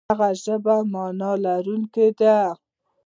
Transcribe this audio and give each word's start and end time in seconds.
د 0.05 0.05
هغه 0.11 0.29
ژبه 0.43 0.75
معنا 0.93 1.31
لرونکې 1.45 2.07
ده. 2.19 2.37